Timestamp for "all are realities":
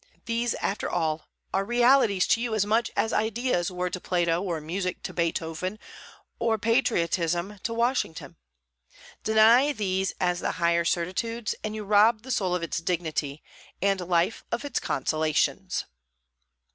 0.89-2.25